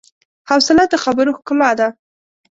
حوصله 0.49 0.83
د 0.89 0.93
خبرو 1.03 1.31
ښکلا 1.39 1.71
ده. 1.79 1.87